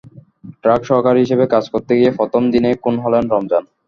[0.61, 3.63] Truck সহকারী হিসেবে কাজ করতে গিয়ে প্রথম দিনেই খুন হলেন রমজান।